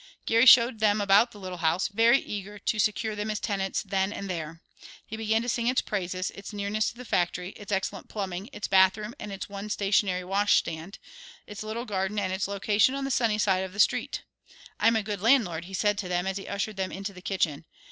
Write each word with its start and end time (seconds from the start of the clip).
Geary 0.25 0.47
showed 0.47 0.79
them 0.79 0.99
about 0.99 1.29
the 1.29 1.39
little 1.39 1.59
house, 1.59 1.87
very 1.87 2.17
eager 2.17 2.57
to 2.57 2.79
secure 2.79 3.15
them 3.15 3.29
as 3.29 3.39
tenants 3.39 3.83
then 3.83 4.11
and 4.11 4.27
there. 4.27 4.59
He 5.05 5.15
began 5.15 5.43
to 5.43 5.47
sing 5.49 5.67
its 5.67 5.81
praises, 5.81 6.31
its 6.31 6.51
nearness 6.51 6.89
to 6.89 6.95
the 6.95 7.05
factory, 7.05 7.49
its 7.49 7.71
excellent 7.71 8.09
plumbing, 8.09 8.49
its 8.51 8.67
bathroom 8.67 9.13
and 9.19 9.31
its 9.31 9.47
one 9.47 9.69
stationary 9.69 10.23
washstand; 10.23 10.97
its 11.45 11.61
little 11.61 11.85
garden 11.85 12.17
and 12.17 12.33
its 12.33 12.47
location 12.47 12.95
on 12.95 13.03
the 13.03 13.11
sunny 13.11 13.37
side 13.37 13.63
of 13.63 13.73
the 13.73 13.79
street. 13.79 14.23
"I'm 14.79 14.95
a 14.95 15.03
good 15.03 15.21
landlord," 15.21 15.65
he 15.65 15.73
said 15.75 15.99
to 15.99 16.07
them, 16.07 16.25
as 16.25 16.37
he 16.37 16.47
ushered 16.47 16.77
them 16.77 16.91
into 16.91 17.13
the 17.13 17.21
kitchen. 17.21 17.65